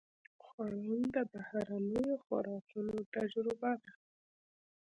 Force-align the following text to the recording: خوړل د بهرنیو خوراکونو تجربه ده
خوړل 0.45 0.99
د 1.15 1.17
بهرنیو 1.31 2.21
خوراکونو 2.23 2.95
تجربه 3.13 3.71
ده 3.81 3.91